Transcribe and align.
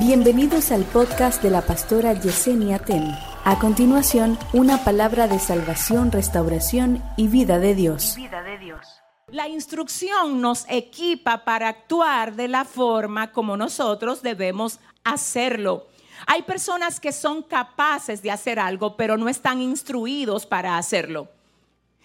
Bienvenidos 0.00 0.72
al 0.72 0.84
podcast 0.84 1.42
de 1.42 1.50
la 1.50 1.60
pastora 1.60 2.14
Yesenia 2.14 2.78
Ten. 2.78 3.14
A 3.44 3.58
continuación, 3.58 4.38
una 4.54 4.82
palabra 4.82 5.28
de 5.28 5.38
salvación, 5.38 6.10
restauración 6.10 7.02
y 7.18 7.28
vida 7.28 7.58
de 7.58 7.74
Dios. 7.74 8.14
Vida 8.16 8.42
de 8.42 8.56
Dios. 8.56 8.80
La 9.26 9.46
instrucción 9.46 10.40
nos 10.40 10.64
equipa 10.70 11.44
para 11.44 11.68
actuar 11.68 12.34
de 12.34 12.48
la 12.48 12.64
forma 12.64 13.30
como 13.30 13.58
nosotros 13.58 14.22
debemos 14.22 14.80
hacerlo. 15.04 15.88
Hay 16.26 16.44
personas 16.44 16.98
que 16.98 17.12
son 17.12 17.42
capaces 17.42 18.22
de 18.22 18.30
hacer 18.30 18.58
algo, 18.58 18.96
pero 18.96 19.18
no 19.18 19.28
están 19.28 19.60
instruidos 19.60 20.46
para 20.46 20.78
hacerlo. 20.78 21.28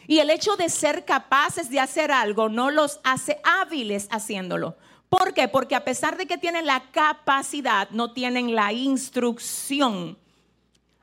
Y 0.06 0.20
el 0.20 0.32
hecho 0.32 0.58
de 0.58 0.68
ser 0.68 1.06
capaces 1.06 1.70
de 1.70 1.80
hacer 1.80 2.12
algo 2.12 2.50
no 2.50 2.72
los 2.72 3.00
hace 3.06 3.40
hábiles 3.46 4.10
haciéndolo. 4.12 4.76
¿Por 5.18 5.34
qué? 5.34 5.48
Porque 5.48 5.76
a 5.76 5.86
pesar 5.86 6.18
de 6.18 6.26
que 6.26 6.38
tienen 6.38 6.66
la 6.66 6.92
capacidad, 6.92 7.90
no 7.92 8.12
tienen 8.12 8.54
la 8.54 8.74
instrucción. 8.74 10.18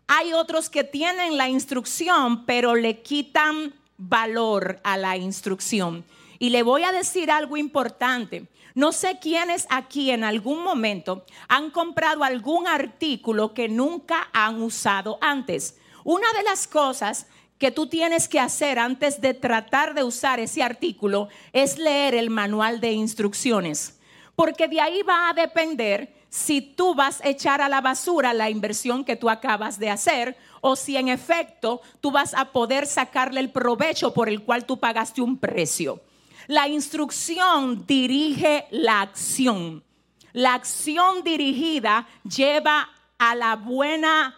Hay 0.07 0.35
otros 0.35 0.69
que 0.69 0.85
tienen 0.85 1.39
la 1.39 1.49
instrucción, 1.49 2.45
pero 2.45 2.75
le 2.75 3.01
quitan 3.01 3.73
valor 3.97 4.79
a 4.85 4.99
la 4.99 5.17
instrucción. 5.17 6.05
Y 6.39 6.51
le 6.51 6.63
voy 6.63 6.83
a 6.83 6.93
decir 6.93 7.31
algo 7.31 7.57
importante. 7.57 8.49
No 8.75 8.93
sé 8.93 9.19
quiénes 9.19 9.67
aquí 9.71 10.11
en 10.11 10.25
algún 10.25 10.63
momento 10.63 11.25
han 11.49 11.71
comprado 11.71 12.23
algún 12.23 12.67
artículo 12.67 13.55
que 13.55 13.71
nunca 13.71 14.29
han 14.35 14.61
usado 14.61 15.17
antes. 15.23 15.79
Una 16.05 16.31
de 16.35 16.43
las 16.43 16.67
cosas 16.67 17.29
que 17.57 17.71
tú 17.71 17.87
tienes 17.87 18.29
que 18.29 18.41
hacer 18.41 18.79
antes 18.79 19.23
de 19.23 19.33
tratar 19.33 19.95
de 19.95 20.03
usar 20.03 20.39
ese 20.39 20.63
artículo 20.63 21.31
es 21.55 21.79
leer 21.79 22.15
el 22.15 22.29
manual 22.29 22.79
de 22.79 22.93
instrucciones, 22.93 24.01
porque 24.35 24.69
de 24.69 24.81
ahí 24.81 25.03
va 25.03 25.29
a 25.29 25.35
depender 25.35 26.23
si 26.29 26.63
tú 26.63 26.95
vas 26.95 27.21
a 27.21 27.29
echar 27.29 27.61
a 27.61 27.69
la 27.69 27.81
basura 27.81 28.33
la 28.33 28.49
inversión 28.49 29.05
que 29.05 29.17
tú 29.17 29.29
acabas 29.29 29.79
de 29.79 29.91
hacer 29.91 30.37
o 30.63 30.77
si 30.77 30.97
en 30.97 31.09
efecto 31.09 31.83
tú 32.01 32.11
vas 32.11 32.33
a 32.33 32.53
poder 32.53 32.87
sacarle 32.87 33.41
el 33.41 33.51
provecho 33.51 34.15
por 34.15 34.29
el 34.29 34.43
cual 34.43 34.65
tú 34.65 34.79
pagaste 34.79 35.21
un 35.21 35.37
precio. 35.37 36.01
La 36.47 36.69
instrucción 36.69 37.87
dirige 37.87 38.67
la 38.71 39.03
acción. 39.03 39.85
La 40.33 40.55
acción 40.55 41.23
dirigida 41.23 42.09
lleva 42.25 42.89
a 43.19 43.35
la 43.35 43.57
buena 43.57 44.35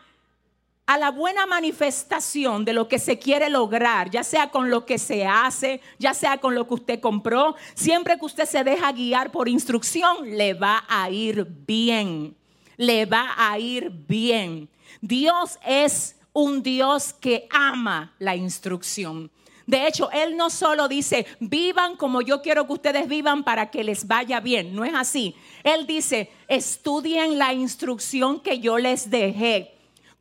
a 0.87 0.99
la 0.99 1.11
buena 1.11 1.47
manifestación 1.47 2.65
de 2.65 2.75
lo 2.75 2.89
que 2.89 2.99
se 2.99 3.19
quiere 3.19 3.49
lograr, 3.49 4.11
ya 4.11 4.23
sea 4.23 4.51
con 4.51 4.71
lo 4.71 4.85
que 4.85 4.99
se 4.99 5.25
hace, 5.25 5.81
ya 5.99 6.13
sea 6.13 6.39
con 6.39 6.55
lo 6.55 6.69
que 6.69 6.75
usted 6.75 7.01
compró, 7.01 7.57
siempre 7.75 8.19
que 8.19 8.27
usted 8.27 8.45
se 8.45 8.65
deja 8.65 8.93
guiar 8.93 9.33
por 9.33 9.49
instrucción, 9.49 10.37
le 10.37 10.53
va 10.53 10.85
a 10.89 11.09
ir 11.11 11.47
bien, 11.67 12.37
le 12.77 13.07
va 13.07 13.33
a 13.37 13.59
ir 13.59 13.91
bien. 13.91 14.69
Dios 15.01 15.59
es 15.65 16.17
un 16.35 16.63
Dios 16.63 17.15
que 17.15 17.49
ama 17.51 18.15
la 18.19 18.37
instrucción. 18.37 19.31
De 19.67 19.87
hecho, 19.87 20.11
Él 20.11 20.37
no 20.37 20.51
solo 20.51 20.89
dice, 20.89 21.27
vivan 21.41 21.97
como 21.97 22.21
yo 22.21 22.43
quiero 22.43 22.67
que 22.67 22.75
ustedes 22.75 23.09
vivan 23.09 23.45
para 23.45 23.71
que 23.71 23.83
les 23.83 24.07
vaya 24.07 24.41
bien. 24.41 24.75
No 24.75 24.85
es 24.85 24.93
así. 24.95 25.35
Él 25.63 25.87
dice, 25.87 26.31
estudien 26.49 27.39
la 27.39 27.55
instrucción 27.55 28.41
que 28.41 28.61
yo 28.61 28.77
les 28.77 29.09
dejé 29.09 29.74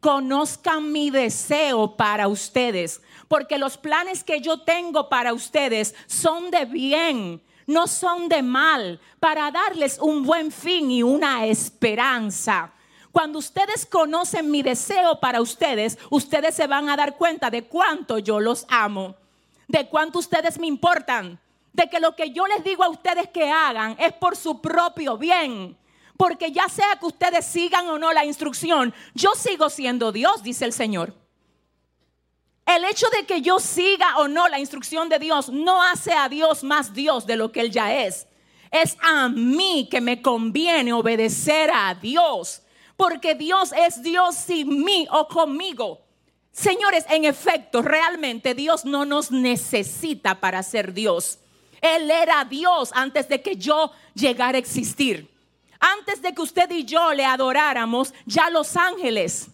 conozcan 0.04 0.92
mi 0.92 1.10
deseo 1.10 1.96
para 1.96 2.28
ustedes, 2.28 3.02
porque 3.30 3.58
los 3.58 3.78
planes 3.78 4.22
que 4.22 4.42
yo 4.42 4.60
tengo 4.60 5.08
para 5.08 5.34
ustedes 5.34 5.96
son 6.08 6.52
de 6.52 6.66
bien, 6.66 7.42
no 7.66 7.88
son 7.88 8.28
de 8.28 8.44
mal, 8.44 9.00
para 9.22 9.50
darles 9.50 9.98
un 10.00 10.24
buen 10.24 10.52
fin 10.52 10.92
y 10.92 11.04
una 11.04 11.46
esperanza. 11.46 12.74
Cuando 13.14 13.40
ustedes 13.40 13.86
conocen 13.86 14.52
mi 14.52 14.62
deseo 14.62 15.22
para 15.22 15.40
ustedes, 15.40 15.98
ustedes 16.10 16.54
se 16.54 16.68
van 16.68 16.90
a 16.90 16.98
dar 16.98 17.16
cuenta 17.16 17.50
de 17.50 17.64
cuánto 17.64 18.20
yo 18.20 18.42
los 18.42 18.66
amo, 18.68 19.16
de 19.70 19.88
cuánto 19.88 20.20
ustedes 20.20 20.60
me 20.60 20.68
importan, 20.68 21.40
de 21.72 21.90
que 21.90 22.02
lo 22.02 22.14
que 22.14 22.32
yo 22.32 22.46
les 22.48 22.62
digo 22.66 22.84
a 22.84 22.90
ustedes 22.90 23.30
que 23.30 23.50
hagan 23.50 23.96
es 23.98 24.12
por 24.12 24.36
su 24.36 24.60
propio 24.60 25.18
bien 25.18 25.78
porque 26.18 26.52
ya 26.52 26.68
sea 26.70 26.96
que 27.00 27.06
ustedes 27.06 27.46
sigan 27.46 27.88
o 27.88 27.98
no 27.98 28.14
la 28.14 28.26
instrucción, 28.26 28.94
yo 29.14 29.34
sigo 29.36 29.70
siendo 29.70 30.12
Dios, 30.12 30.44
dice 30.44 30.66
el 30.66 30.74
Señor. 30.74 31.14
El 32.66 32.86
hecho 32.86 33.08
de 33.10 33.26
que 33.26 33.42
yo 33.42 33.60
siga 33.60 34.18
o 34.20 34.28
no 34.28 34.48
la 34.48 34.60
instrucción 34.60 35.10
de 35.10 35.20
Dios 35.20 35.50
no 35.50 35.82
hace 35.84 36.14
a 36.14 36.30
Dios 36.30 36.64
más 36.64 36.94
Dios 36.94 37.26
de 37.26 37.36
lo 37.36 37.52
que 37.52 37.60
Él 37.62 37.72
ya 37.72 38.04
es. 38.06 38.28
Es 38.72 38.98
a 39.02 39.28
mí 39.30 39.88
que 39.92 40.02
me 40.02 40.22
conviene 40.22 40.94
obedecer 40.94 41.70
a 41.74 41.94
Dios, 41.94 42.62
porque 42.96 43.36
Dios 43.36 43.72
es 43.74 44.02
Dios 44.02 44.36
sin 44.36 44.84
mí 44.84 45.08
o 45.12 45.28
conmigo. 45.28 46.02
Señores, 46.52 47.06
en 47.10 47.26
efecto, 47.26 47.82
realmente 47.82 48.54
Dios 48.54 48.86
no 48.86 49.06
nos 49.06 49.32
necesita 49.32 50.40
para 50.40 50.64
ser 50.64 50.94
Dios. 50.94 51.40
Él 51.82 52.10
era 52.10 52.46
Dios 52.46 52.92
antes 52.94 53.28
de 53.28 53.42
que 53.42 53.58
yo 53.58 53.92
llegara 54.14 54.56
a 54.56 54.60
existir. 54.60 55.33
Antes 55.84 56.22
de 56.22 56.34
que 56.34 56.42
usted 56.42 56.72
y 56.72 56.86
yo 56.86 57.14
le 57.14 57.26
adoráramos, 57.26 58.14
ya 58.26 58.50
los 58.50 58.78
ángeles 58.78 59.50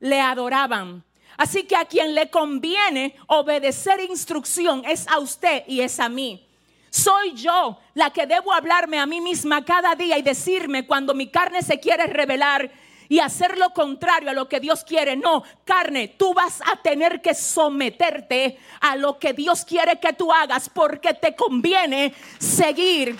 le 0.00 0.18
adoraban. 0.18 1.04
Así 1.36 1.64
que 1.64 1.76
a 1.76 1.84
quien 1.84 2.14
le 2.14 2.30
conviene 2.30 3.14
obedecer 3.26 4.00
instrucción 4.00 4.82
es 4.86 5.06
a 5.08 5.18
usted 5.18 5.62
y 5.66 5.82
es 5.82 6.00
a 6.00 6.08
mí. 6.08 6.48
Soy 6.88 7.34
yo 7.34 7.78
la 7.92 8.08
que 8.08 8.26
debo 8.26 8.54
hablarme 8.54 8.98
a 8.98 9.04
mí 9.04 9.20
misma 9.20 9.62
cada 9.62 9.94
día 9.94 10.16
y 10.16 10.22
decirme 10.22 10.86
cuando 10.86 11.12
mi 11.12 11.26
carne 11.26 11.60
se 11.60 11.78
quiere 11.78 12.06
revelar 12.06 12.72
y 13.10 13.18
hacer 13.18 13.58
lo 13.58 13.74
contrario 13.74 14.30
a 14.30 14.34
lo 14.34 14.48
que 14.48 14.60
Dios 14.60 14.84
quiere. 14.84 15.16
No, 15.16 15.42
carne, 15.66 16.08
tú 16.08 16.32
vas 16.32 16.62
a 16.62 16.80
tener 16.80 17.20
que 17.20 17.34
someterte 17.34 18.58
a 18.80 18.96
lo 18.96 19.18
que 19.18 19.34
Dios 19.34 19.66
quiere 19.66 20.00
que 20.00 20.14
tú 20.14 20.32
hagas 20.32 20.70
porque 20.70 21.12
te 21.12 21.36
conviene 21.36 22.14
seguir 22.38 23.18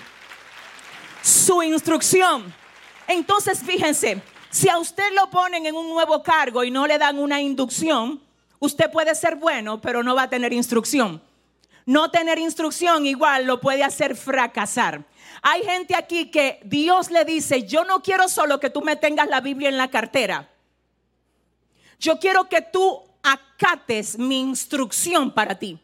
su 1.25 1.63
instrucción. 1.63 2.53
Entonces, 3.07 3.63
fíjense, 3.63 4.21
si 4.51 4.69
a 4.69 4.77
usted 4.77 5.11
lo 5.13 5.29
ponen 5.31 5.65
en 5.65 5.75
un 5.75 5.89
nuevo 5.89 6.21
cargo 6.21 6.63
y 6.63 6.69
no 6.69 6.85
le 6.85 6.99
dan 6.99 7.17
una 7.17 7.41
inducción, 7.41 8.21
usted 8.59 8.91
puede 8.91 9.15
ser 9.15 9.35
bueno, 9.35 9.81
pero 9.81 10.03
no 10.03 10.13
va 10.13 10.23
a 10.23 10.29
tener 10.29 10.53
instrucción. 10.53 11.21
No 11.87 12.11
tener 12.11 12.37
instrucción 12.37 13.07
igual 13.07 13.45
lo 13.45 13.59
puede 13.59 13.83
hacer 13.83 14.15
fracasar. 14.15 15.03
Hay 15.41 15.63
gente 15.63 15.95
aquí 15.95 16.29
que 16.29 16.59
Dios 16.63 17.09
le 17.09 17.25
dice, 17.25 17.63
yo 17.63 17.85
no 17.85 18.03
quiero 18.03 18.29
solo 18.29 18.59
que 18.59 18.69
tú 18.69 18.81
me 18.81 18.95
tengas 18.95 19.27
la 19.27 19.41
Biblia 19.41 19.69
en 19.69 19.77
la 19.77 19.89
cartera. 19.89 20.49
Yo 21.99 22.19
quiero 22.19 22.47
que 22.49 22.61
tú 22.61 23.01
acates 23.23 24.19
mi 24.19 24.41
instrucción 24.41 25.31
para 25.31 25.55
ti. 25.55 25.79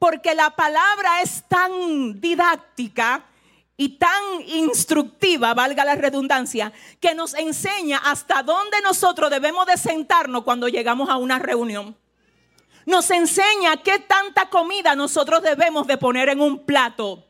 Porque 0.00 0.34
la 0.34 0.50
palabra 0.50 1.22
es 1.22 1.44
tan 1.48 2.20
didáctica 2.20 3.24
y 3.76 3.98
tan 3.98 4.22
instructiva, 4.46 5.54
valga 5.54 5.84
la 5.84 5.94
redundancia, 5.94 6.72
que 7.00 7.14
nos 7.14 7.34
enseña 7.34 7.98
hasta 7.98 8.42
dónde 8.42 8.80
nosotros 8.82 9.30
debemos 9.30 9.66
de 9.66 9.76
sentarnos 9.76 10.44
cuando 10.44 10.68
llegamos 10.68 11.08
a 11.08 11.16
una 11.16 11.38
reunión. 11.38 11.96
Nos 12.84 13.10
enseña 13.10 13.76
qué 13.82 13.98
tanta 14.00 14.50
comida 14.50 14.94
nosotros 14.94 15.42
debemos 15.42 15.86
de 15.86 15.98
poner 15.98 16.28
en 16.28 16.40
un 16.40 16.64
plato. 16.64 17.24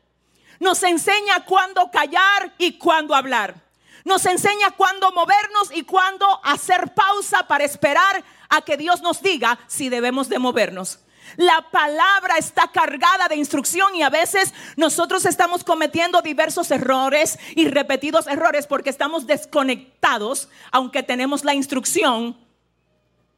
Nos 0.59 0.81
enseña 0.83 1.45
cuándo 1.45 1.91
callar 1.91 2.53
y 2.57 2.77
cuándo 2.77 3.15
hablar. 3.15 3.61
Nos 4.03 4.25
enseña 4.25 4.71
cuándo 4.71 5.11
movernos 5.11 5.69
y 5.73 5.83
cuándo 5.83 6.41
hacer 6.43 6.93
pausa 6.93 7.47
para 7.47 7.63
esperar 7.63 8.23
a 8.49 8.61
que 8.61 8.77
Dios 8.77 9.01
nos 9.01 9.21
diga 9.21 9.59
si 9.67 9.89
debemos 9.89 10.27
de 10.27 10.39
movernos. 10.39 10.99
La 11.37 11.67
palabra 11.71 12.37
está 12.37 12.67
cargada 12.67 13.27
de 13.27 13.35
instrucción 13.35 13.95
y 13.95 14.03
a 14.03 14.09
veces 14.09 14.53
nosotros 14.75 15.25
estamos 15.25 15.63
cometiendo 15.63 16.21
diversos 16.21 16.69
errores 16.71 17.39
y 17.55 17.67
repetidos 17.67 18.27
errores 18.27 18.67
porque 18.67 18.89
estamos 18.89 19.25
desconectados, 19.25 20.49
aunque 20.71 21.03
tenemos 21.03 21.43
la 21.43 21.53
instrucción 21.53 22.37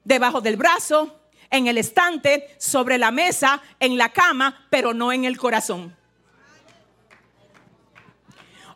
debajo 0.04 0.42
del 0.42 0.58
brazo, 0.58 1.20
en 1.50 1.68
el 1.68 1.78
estante, 1.78 2.56
sobre 2.58 2.98
la 2.98 3.12
mesa, 3.12 3.62
en 3.80 3.98
la 3.98 4.12
cama, 4.12 4.68
pero 4.70 4.94
no 4.94 5.12
en 5.12 5.26
el 5.26 5.38
corazón. 5.38 5.96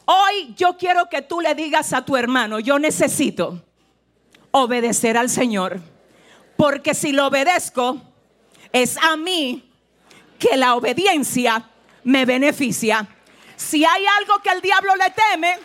Hoy 0.06 0.56
yo 0.56 0.78
quiero 0.78 1.08
que 1.10 1.22
tú 1.22 1.42
le 1.42 1.54
digas 1.56 1.94
a 1.94 2.04
tu 2.04 2.18
hermano, 2.18 2.60
yo 2.60 2.80
necesito 2.80 3.64
obedecer 4.52 5.18
al 5.18 5.30
Señor, 5.30 5.82
porque 6.58 6.96
si 6.96 7.12
lo 7.12 7.28
obedezco, 7.28 8.02
es 8.72 8.98
a 8.98 9.16
mí 9.18 9.72
que 10.38 10.56
la 10.58 10.76
obediencia 10.76 11.70
me 12.04 12.26
beneficia. 12.26 13.08
Si 13.56 13.84
hay 13.84 14.06
algo 14.20 14.40
que 14.40 14.50
el 14.50 14.62
diablo 14.62 14.96
le 14.96 15.10
teme, 15.12 15.60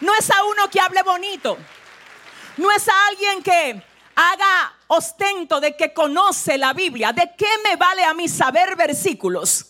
no 0.00 0.14
es 0.14 0.30
a 0.30 0.44
uno 0.44 0.68
que 0.68 0.80
hable 0.80 1.02
bonito, 1.02 1.56
no 2.56 2.70
es 2.72 2.88
a 2.88 3.06
alguien 3.08 3.42
que 3.42 3.82
haga 4.14 4.74
ostento 4.88 5.60
de 5.60 5.76
que 5.76 5.92
conoce 5.92 6.58
la 6.58 6.72
Biblia. 6.72 7.12
¿De 7.12 7.32
qué 7.36 7.48
me 7.64 7.76
vale 7.76 8.04
a 8.04 8.14
mí 8.14 8.28
saber 8.28 8.76
versículos 8.76 9.66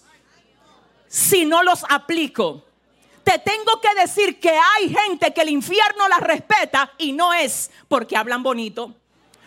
si 1.08 1.44
no 1.44 1.62
los 1.62 1.84
aplico? 1.88 2.64
te 3.28 3.38
tengo 3.40 3.78
que 3.78 3.94
decir 4.00 4.40
que 4.40 4.50
hay 4.50 4.88
gente 4.88 5.34
que 5.34 5.42
el 5.42 5.50
infierno 5.50 6.08
la 6.08 6.16
respeta 6.16 6.94
y 6.96 7.12
no 7.12 7.34
es 7.34 7.70
porque 7.86 8.16
hablan 8.16 8.42
bonito. 8.42 8.94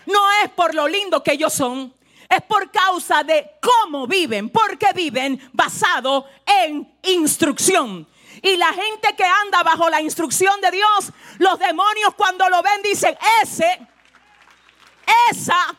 No 0.05 0.21
es 0.43 0.51
por 0.51 0.75
lo 0.75 0.87
lindo 0.87 1.23
que 1.23 1.31
ellos 1.31 1.51
son. 1.51 1.91
Es 2.31 2.41
por 2.43 2.71
causa 2.71 3.25
de 3.25 3.57
cómo 3.61 4.07
viven, 4.07 4.49
porque 4.49 4.87
viven 4.95 5.49
basado 5.51 6.25
en 6.45 6.89
instrucción. 7.03 8.07
Y 8.41 8.55
la 8.55 8.71
gente 8.71 9.13
que 9.17 9.25
anda 9.25 9.61
bajo 9.63 9.89
la 9.89 10.01
instrucción 10.01 10.61
de 10.61 10.71
Dios, 10.71 11.11
los 11.39 11.59
demonios 11.59 12.15
cuando 12.15 12.47
lo 12.47 12.63
ven 12.63 12.81
dicen, 12.83 13.17
ese, 13.43 13.85
esa, 15.29 15.77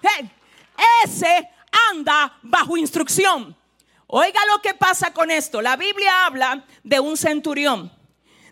ese 1.02 1.48
anda 1.90 2.38
bajo 2.42 2.76
instrucción. 2.76 3.56
Oiga 4.06 4.40
lo 4.52 4.60
que 4.60 4.74
pasa 4.74 5.10
con 5.14 5.30
esto. 5.30 5.62
La 5.62 5.76
Biblia 5.76 6.26
habla 6.26 6.66
de 6.82 7.00
un 7.00 7.16
centurión. 7.16 7.90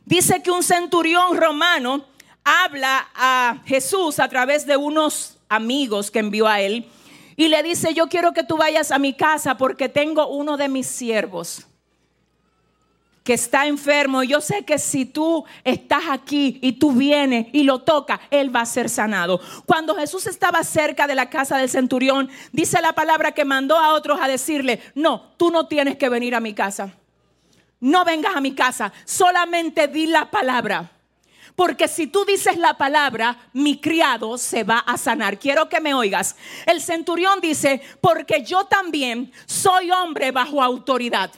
Dice 0.07 0.43
que 0.43 0.51
un 0.51 0.63
centurión 0.63 1.37
romano 1.37 2.07
habla 2.45 3.11
a 3.15 3.59
Jesús 3.67 4.21
a 4.21 4.29
través 4.31 4.65
de 4.65 4.79
unos 4.79 5.37
amigos 5.51 6.11
que 6.11 6.21
envió 6.21 6.49
a 6.49 6.63
él 6.63 6.91
y 7.37 7.49
le 7.49 7.63
dice, 7.63 7.95
yo 7.95 8.09
quiero 8.09 8.33
que 8.33 8.45
tú 8.45 8.57
vayas 8.57 8.91
a 8.91 8.99
mi 8.99 9.15
casa 9.15 9.57
porque 9.57 9.89
tengo 9.89 10.29
uno 10.29 10.57
de 10.57 10.69
mis 10.69 10.87
siervos 10.87 11.67
que 13.25 13.35
está 13.35 13.67
enfermo. 13.67 14.23
Yo 14.23 14.41
sé 14.41 14.65
que 14.65 14.79
si 14.79 15.05
tú 15.05 15.45
estás 15.65 16.05
aquí 16.11 16.59
y 16.63 16.73
tú 16.73 16.93
vienes 16.93 17.47
y 17.53 17.63
lo 17.63 17.81
tocas, 17.81 18.21
él 18.31 18.55
va 18.55 18.63
a 18.63 18.67
ser 18.67 18.89
sanado. 18.89 19.41
Cuando 19.67 19.95
Jesús 19.95 20.27
estaba 20.27 20.65
cerca 20.65 21.07
de 21.07 21.15
la 21.15 21.31
casa 21.31 21.59
del 21.59 21.69
centurión, 21.69 22.29
dice 22.53 22.81
la 22.81 22.93
palabra 22.93 23.33
que 23.33 23.45
mandó 23.45 23.77
a 23.79 23.93
otros 23.95 24.19
a 24.21 24.29
decirle, 24.29 24.81
no, 24.95 25.33
tú 25.37 25.51
no 25.51 25.67
tienes 25.67 25.97
que 25.97 26.09
venir 26.09 26.35
a 26.35 26.41
mi 26.41 26.55
casa. 26.55 26.95
No 27.79 28.05
vengas 28.05 28.37
a 28.37 28.41
mi 28.41 28.55
casa, 28.55 28.93
solamente 29.05 29.89
di 29.89 30.07
la 30.07 30.31
palabra. 30.31 30.91
Porque 31.57 31.89
si 31.89 32.07
tú 32.07 32.25
dices 32.25 32.57
la 32.57 32.79
palabra, 32.79 33.39
mi 33.53 33.81
criado 33.81 34.39
se 34.39 34.65
va 34.65 34.79
a 34.79 34.97
sanar. 34.97 35.39
Quiero 35.39 35.69
que 35.69 35.81
me 35.81 35.95
oigas. 35.95 36.37
El 36.67 36.81
centurión 36.81 37.41
dice, 37.41 37.83
porque 38.01 38.45
yo 38.45 38.65
también 38.65 39.33
soy 39.47 39.91
hombre 39.91 40.31
bajo 40.31 40.63
autoridad 40.63 41.31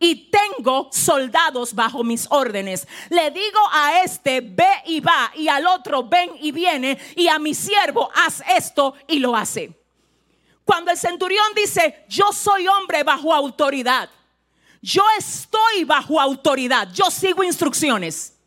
y 0.00 0.30
tengo 0.30 0.88
soldados 0.92 1.74
bajo 1.74 2.04
mis 2.04 2.26
órdenes. 2.30 2.86
Le 3.10 3.30
digo 3.30 3.58
a 3.72 4.02
este, 4.02 4.40
ve 4.40 4.68
y 4.86 5.00
va, 5.00 5.32
y 5.34 5.48
al 5.48 5.66
otro, 5.66 6.04
ven 6.04 6.30
y 6.40 6.52
viene, 6.52 6.98
y 7.16 7.28
a 7.28 7.38
mi 7.38 7.54
siervo, 7.54 8.10
haz 8.14 8.42
esto 8.56 8.94
y 9.06 9.18
lo 9.18 9.34
hace. 9.34 9.72
Cuando 10.64 10.90
el 10.90 10.98
centurión 10.98 11.46
dice, 11.54 12.04
yo 12.08 12.32
soy 12.32 12.68
hombre 12.68 13.02
bajo 13.02 13.34
autoridad, 13.34 14.08
yo 14.80 15.02
estoy 15.18 15.84
bajo 15.84 16.20
autoridad, 16.20 16.88
yo 16.92 17.10
sigo 17.10 17.42
instrucciones. 17.42 18.37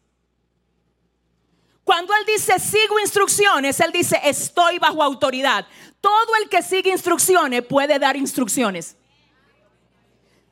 Cuando 1.92 2.14
él 2.16 2.26
dice 2.26 2.58
sigo 2.58 3.02
instrucciones, 3.02 3.78
él 3.82 3.92
dice 3.92 4.18
estoy 4.24 4.80
bajo 4.80 5.04
autoridad. 5.04 5.68
Todo 6.00 6.38
el 6.42 6.48
que 6.48 6.62
sigue 6.62 6.90
instrucciones 6.90 7.66
puede 7.66 8.00
dar 8.00 8.16
instrucciones. 8.16 8.96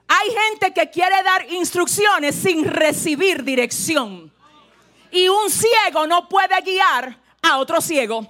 Hay 0.05 0.31
gente 0.31 0.73
que 0.73 0.89
quiere 0.89 1.23
dar 1.23 1.49
instrucciones 1.49 2.35
sin 2.35 2.65
recibir 2.65 3.41
dirección. 3.41 4.33
Y 5.11 5.29
un 5.29 5.49
ciego 5.49 6.05
no 6.07 6.27
puede 6.27 6.59
guiar 6.59 7.17
a 7.41 7.57
otro 7.57 7.79
ciego. 7.79 8.27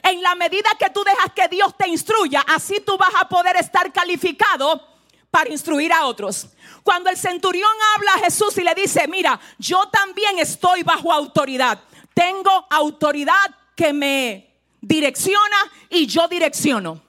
En 0.00 0.22
la 0.22 0.36
medida 0.36 0.70
que 0.78 0.90
tú 0.90 1.02
dejas 1.02 1.32
que 1.34 1.48
Dios 1.48 1.76
te 1.76 1.88
instruya, 1.88 2.44
así 2.46 2.78
tú 2.86 2.96
vas 2.96 3.12
a 3.20 3.28
poder 3.28 3.56
estar 3.56 3.92
calificado 3.92 4.86
para 5.32 5.50
instruir 5.50 5.92
a 5.92 6.06
otros. 6.06 6.46
Cuando 6.84 7.10
el 7.10 7.16
centurión 7.16 7.72
habla 7.96 8.12
a 8.14 8.18
Jesús 8.18 8.56
y 8.56 8.62
le 8.62 8.72
dice, 8.76 9.08
mira, 9.08 9.40
yo 9.58 9.88
también 9.88 10.38
estoy 10.38 10.84
bajo 10.84 11.12
autoridad. 11.12 11.80
Tengo 12.14 12.66
autoridad 12.70 13.50
que 13.74 13.92
me 13.92 14.52
direcciona 14.80 15.56
y 15.88 16.06
yo 16.06 16.28
direcciono. 16.28 17.00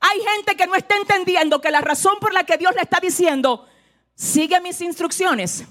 Hay 0.00 0.20
gente 0.20 0.56
que 0.56 0.66
no 0.66 0.74
está 0.74 0.96
entendiendo 0.96 1.60
que 1.60 1.70
la 1.70 1.80
razón 1.80 2.16
por 2.20 2.34
la 2.34 2.44
que 2.44 2.58
Dios 2.58 2.74
le 2.74 2.82
está 2.82 2.98
diciendo, 3.00 3.66
sigue 4.14 4.60
mis 4.60 4.80
instrucciones, 4.80 5.64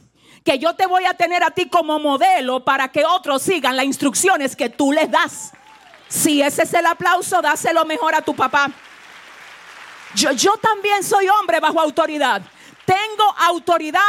que 0.43 0.57
yo 0.57 0.75
te 0.75 0.85
voy 0.85 1.05
a 1.05 1.13
tener 1.13 1.43
a 1.43 1.51
ti 1.51 1.69
como 1.69 1.99
modelo 1.99 2.63
para 2.63 2.91
que 2.91 3.05
otros 3.05 3.41
sigan 3.41 3.75
las 3.75 3.85
instrucciones 3.85 4.55
que 4.55 4.69
tú 4.69 4.91
les 4.91 5.09
das. 5.11 5.51
Si 6.07 6.41
ese 6.41 6.63
es 6.63 6.73
el 6.73 6.85
aplauso, 6.85 7.41
dáselo 7.41 7.85
mejor 7.85 8.15
a 8.15 8.21
tu 8.21 8.35
papá. 8.35 8.71
Yo, 10.15 10.31
yo 10.31 10.53
también 10.57 11.03
soy 11.03 11.27
hombre 11.27 11.59
bajo 11.59 11.79
autoridad. 11.79 12.41
Tengo 12.85 13.35
autoridad 13.37 14.01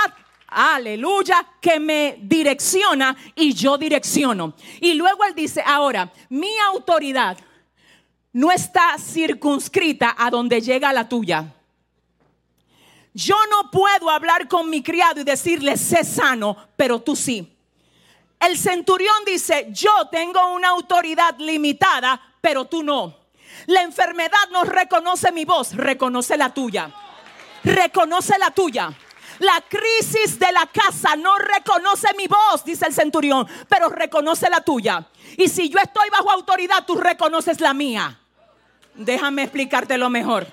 aleluya, 0.47 1.47
que 1.61 1.81
me 1.81 2.19
direcciona 2.21 3.17
y 3.35 3.53
yo 3.53 3.77
direcciono. 3.79 4.55
Y 4.81 4.95
luego 4.95 5.25
él 5.25 5.35
dice, 5.35 5.63
ahora, 5.65 6.13
mi 6.29 6.59
autoridad 6.59 7.37
no 8.33 8.51
está 8.51 8.97
circunscrita 8.99 10.15
a 10.19 10.31
donde 10.31 10.61
llega 10.61 10.93
la 10.93 11.09
tuya. 11.09 11.55
Yo 13.15 13.37
no 13.49 13.71
puedo 13.71 14.11
hablar 14.11 14.49
con 14.49 14.69
mi 14.69 14.83
criado 14.83 15.21
y 15.21 15.25
decirle, 15.25 15.77
sé 15.77 16.05
sano, 16.05 16.57
pero 16.77 17.01
tú 17.01 17.15
sí. 17.15 17.57
El 18.41 18.59
centurión 18.59 19.15
dice, 19.25 19.69
yo 19.71 20.09
tengo 20.11 20.53
una 20.53 20.71
autoridad 20.71 21.39
limitada, 21.39 22.21
pero 22.41 22.65
tú 22.65 22.83
no. 22.83 23.17
La 23.67 23.83
enfermedad 23.83 24.51
no 24.51 24.65
reconoce 24.65 25.31
mi 25.31 25.45
voz, 25.45 25.75
reconoce 25.75 26.37
la 26.37 26.53
tuya. 26.53 26.93
Reconoce 27.63 28.37
la 28.39 28.51
tuya. 28.51 28.93
La 29.39 29.63
crisis 29.69 30.39
de 30.39 30.53
la 30.53 30.67
casa 30.67 31.17
no 31.17 31.37
reconoce 31.39 32.09
mi 32.17 32.27
voz, 32.27 32.65
dice 32.65 32.87
el 32.87 32.95
centurión, 32.95 33.47
pero 33.69 33.89
reconoce 33.89 34.49
la 34.49 34.61
tuya. 34.61 35.07
Y 35.37 35.49
si 35.49 35.69
yo 35.69 35.79
estoy 35.79 36.09
bajo 36.11 36.31
autoridad, 36.31 36.85
tú 36.87 36.97
reconoces 36.97 37.61
la 37.61 37.75
mía. 37.75 38.19
Déjame 38.95 39.43
explicarte 39.43 39.99
lo 39.99 40.09
mejor. 40.09 40.47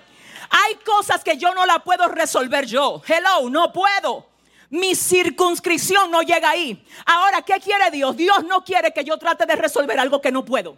Hay 0.50 0.76
cosas 0.84 1.24
que 1.24 1.38
yo 1.38 1.54
no 1.54 1.66
la 1.66 1.80
puedo 1.80 2.08
resolver 2.08 2.66
yo. 2.66 3.02
Hello, 3.08 3.50
no 3.50 3.72
puedo. 3.72 4.28
Mi 4.70 4.96
circunscripción 4.96 6.10
no 6.10 6.22
llega 6.22 6.50
ahí. 6.50 6.86
Ahora, 7.06 7.42
¿qué 7.42 7.60
quiere 7.60 7.92
Dios? 7.92 8.16
Dios 8.18 8.44
no 8.46 8.64
quiere 8.64 8.94
que 8.94 9.04
yo 9.04 9.18
trate 9.18 9.46
de 9.46 9.56
resolver 9.56 10.00
algo 10.00 10.22
que 10.22 10.32
no 10.32 10.44
puedo. 10.44 10.78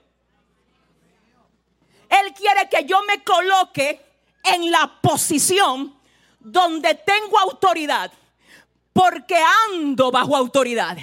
Él 2.10 2.34
quiere 2.34 2.70
que 2.70 2.86
yo 2.86 3.02
me 3.04 3.24
coloque 3.24 4.04
en 4.44 4.72
la 4.72 5.00
posición 5.02 5.96
donde 6.44 6.94
tengo 6.96 7.40
autoridad, 7.40 8.12
porque 8.92 9.42
ando 9.72 10.12
bajo 10.12 10.36
autoridad. 10.36 10.98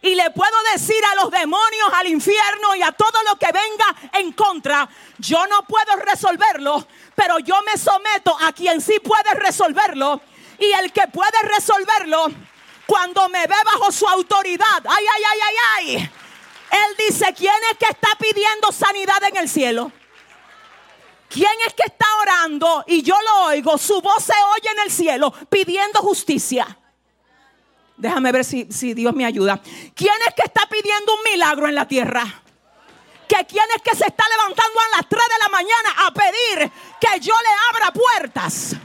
Y 0.00 0.14
le 0.14 0.30
puedo 0.30 0.52
decir 0.72 1.02
a 1.12 1.14
los 1.22 1.30
demonios, 1.30 1.88
al 1.94 2.06
infierno 2.06 2.74
y 2.76 2.82
a 2.82 2.92
todo 2.92 3.22
lo 3.28 3.36
que 3.36 3.46
venga 3.46 4.10
en 4.12 4.32
contra, 4.32 4.88
yo 5.18 5.46
no 5.46 5.62
puedo 5.62 5.96
resolverlo, 5.96 6.86
pero 7.14 7.38
yo 7.38 7.56
me 7.62 7.78
someto 7.78 8.36
a 8.40 8.52
quien 8.52 8.80
sí 8.80 9.00
puede 9.00 9.34
resolverlo. 9.34 10.20
Y 10.58 10.70
el 10.72 10.92
que 10.92 11.08
puede 11.08 11.40
resolverlo, 11.42 12.26
cuando 12.86 13.28
me 13.30 13.46
ve 13.46 13.56
bajo 13.64 13.90
su 13.90 14.06
autoridad, 14.06 14.84
ay, 14.86 15.04
ay, 15.14 15.22
ay, 15.26 15.38
ay, 15.40 15.56
ay, 15.76 16.10
él 16.70 16.96
dice, 17.08 17.32
¿quién 17.34 17.54
es 17.70 17.78
que 17.78 17.86
está 17.86 18.08
pidiendo 18.18 18.72
sanidad 18.72 19.22
en 19.24 19.36
el 19.36 19.48
cielo? 19.48 19.90
¿Quién 21.30 21.52
es 21.66 21.72
que 21.74 21.84
está 21.86 22.06
orando 22.20 22.43
Su 23.78 24.00
voz 24.00 24.24
se 24.24 24.32
oye 24.32 24.70
en 24.72 24.78
el 24.84 24.90
cielo 24.90 25.32
pidiendo 25.48 26.00
justicia. 26.00 26.78
Déjame 27.96 28.32
ver 28.32 28.44
si, 28.44 28.64
Dios 28.94 29.14
me 29.14 29.24
ayuda. 29.24 29.60
¿Quién 29.94 30.14
es 30.26 30.34
que 30.34 30.42
está 30.44 30.66
pidiendo 30.68 31.14
un 31.14 31.22
milagro 31.32 31.68
en 31.68 31.74
la 31.74 31.86
tierra? 31.86 32.24
Que 33.28 33.46
quién 33.46 33.64
es 33.76 33.82
que 33.82 33.96
se 33.96 34.06
está 34.06 34.24
levantando 34.28 34.80
a 34.80 34.96
las 34.96 35.08
3 35.08 35.22
de 35.22 35.38
la 35.42 35.48
mañana 35.48 36.06
a 36.06 36.10
pedir 36.12 36.72
que 37.00 37.20
yo 37.20 37.32
le 37.42 37.50
abra 37.70 37.92
puertas. 37.92 38.76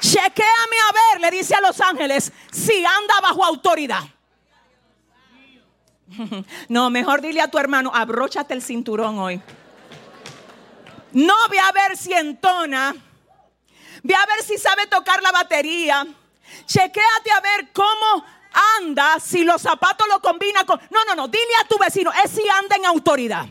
Chequéame 0.00 0.76
a 0.88 0.92
ver, 0.92 1.20
le 1.20 1.30
dice 1.30 1.54
a 1.54 1.60
los 1.60 1.80
ángeles, 1.80 2.32
si 2.50 2.84
anda 2.84 3.20
bajo 3.22 3.44
autoridad. 3.44 4.02
No, 6.68 6.88
mejor 6.90 7.20
dile 7.20 7.40
a 7.40 7.50
tu 7.50 7.58
hermano, 7.58 7.90
abróchate 7.92 8.54
el 8.54 8.62
cinturón 8.62 9.18
hoy. 9.18 9.40
No 11.12 11.34
ve 11.50 11.58
a 11.58 11.72
ver 11.72 11.96
si 11.96 12.12
entona. 12.12 12.94
Ve 14.06 14.14
a 14.14 14.24
ver 14.24 14.44
si 14.44 14.56
sabe 14.56 14.86
tocar 14.86 15.20
la 15.20 15.32
batería. 15.32 16.06
Chequéate 16.64 17.32
a 17.32 17.40
ver 17.40 17.72
cómo 17.72 18.24
anda, 18.78 19.18
si 19.18 19.42
los 19.42 19.60
zapatos 19.60 20.06
lo 20.08 20.20
combina 20.20 20.64
con... 20.64 20.80
No, 20.90 21.04
no, 21.04 21.16
no, 21.16 21.26
dile 21.26 21.56
a 21.60 21.66
tu 21.66 21.76
vecino, 21.76 22.12
es 22.24 22.30
si 22.30 22.48
anda 22.48 22.76
en 22.76 22.86
autoridad. 22.86 23.46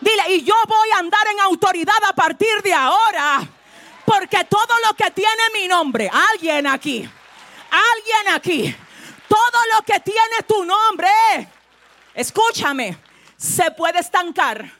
Dile, 0.00 0.22
y 0.28 0.44
yo 0.44 0.54
voy 0.68 0.88
a 0.94 0.98
andar 0.98 1.26
en 1.32 1.40
autoridad 1.40 1.96
a 2.08 2.12
partir 2.12 2.62
de 2.62 2.72
ahora. 2.72 3.40
Porque 4.04 4.44
todo 4.44 4.72
lo 4.86 4.94
que 4.94 5.10
tiene 5.10 5.42
mi 5.52 5.66
nombre, 5.66 6.08
alguien 6.12 6.68
aquí, 6.68 6.98
alguien 7.68 8.34
aquí, 8.34 8.76
todo 9.28 9.60
lo 9.74 9.82
que 9.84 9.98
tiene 9.98 10.42
tu 10.46 10.64
nombre, 10.64 11.08
escúchame, 12.14 12.96
se 13.36 13.72
puede 13.72 13.98
estancar 13.98 14.70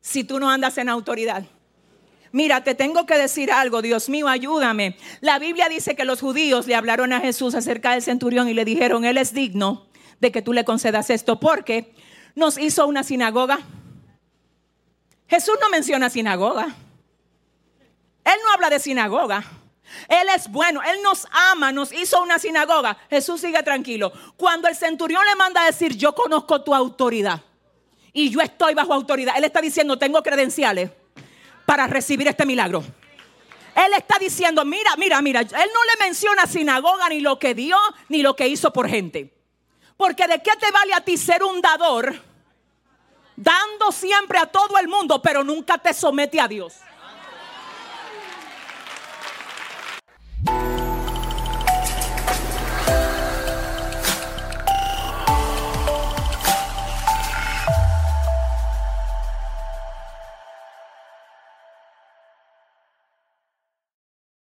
si 0.00 0.24
tú 0.24 0.40
no 0.40 0.48
andas 0.48 0.78
en 0.78 0.88
autoridad. 0.88 1.44
Mira, 2.36 2.62
te 2.62 2.74
tengo 2.74 3.06
que 3.06 3.16
decir 3.16 3.50
algo, 3.50 3.80
Dios 3.80 4.10
mío, 4.10 4.28
ayúdame. 4.28 4.98
La 5.22 5.38
Biblia 5.38 5.70
dice 5.70 5.96
que 5.96 6.04
los 6.04 6.20
judíos 6.20 6.66
le 6.66 6.74
hablaron 6.74 7.14
a 7.14 7.20
Jesús 7.20 7.54
acerca 7.54 7.92
del 7.92 8.02
centurión 8.02 8.46
y 8.46 8.52
le 8.52 8.66
dijeron, 8.66 9.06
Él 9.06 9.16
es 9.16 9.32
digno 9.32 9.86
de 10.20 10.30
que 10.30 10.42
tú 10.42 10.52
le 10.52 10.62
concedas 10.62 11.08
esto 11.08 11.40
porque 11.40 11.94
nos 12.34 12.58
hizo 12.58 12.86
una 12.86 13.04
sinagoga. 13.04 13.60
Jesús 15.28 15.54
no 15.62 15.70
menciona 15.70 16.10
sinagoga. 16.10 16.76
Él 18.22 18.34
no 18.44 18.52
habla 18.52 18.68
de 18.68 18.80
sinagoga. 18.80 19.42
Él 20.06 20.28
es 20.36 20.50
bueno, 20.50 20.82
Él 20.82 20.98
nos 21.02 21.26
ama, 21.52 21.72
nos 21.72 21.90
hizo 21.90 22.22
una 22.22 22.38
sinagoga. 22.38 22.98
Jesús 23.08 23.40
sigue 23.40 23.62
tranquilo. 23.62 24.12
Cuando 24.36 24.68
el 24.68 24.76
centurión 24.76 25.24
le 25.24 25.36
manda 25.36 25.62
a 25.62 25.64
decir, 25.64 25.96
yo 25.96 26.14
conozco 26.14 26.62
tu 26.62 26.74
autoridad 26.74 27.40
y 28.12 28.28
yo 28.28 28.42
estoy 28.42 28.74
bajo 28.74 28.92
autoridad, 28.92 29.38
Él 29.38 29.44
está 29.44 29.62
diciendo, 29.62 29.98
tengo 29.98 30.22
credenciales 30.22 30.90
para 31.66 31.86
recibir 31.86 32.28
este 32.28 32.46
milagro. 32.46 32.82
Él 33.74 33.92
está 33.98 34.18
diciendo, 34.18 34.64
mira, 34.64 34.96
mira, 34.96 35.20
mira, 35.20 35.40
Él 35.40 35.50
no 35.50 35.58
le 35.58 36.06
menciona 36.06 36.46
sinagoga 36.46 37.10
ni 37.10 37.20
lo 37.20 37.38
que 37.38 37.54
dio 37.54 37.76
ni 38.08 38.22
lo 38.22 38.34
que 38.34 38.48
hizo 38.48 38.72
por 38.72 38.88
gente. 38.88 39.34
Porque 39.98 40.26
de 40.26 40.42
qué 40.42 40.52
te 40.56 40.70
vale 40.70 40.94
a 40.94 41.02
ti 41.02 41.18
ser 41.18 41.42
un 41.42 41.60
dador, 41.60 42.14
dando 43.36 43.92
siempre 43.92 44.38
a 44.38 44.46
todo 44.46 44.78
el 44.78 44.88
mundo, 44.88 45.20
pero 45.20 45.44
nunca 45.44 45.76
te 45.76 45.92
somete 45.92 46.40
a 46.40 46.48
Dios. 46.48 46.74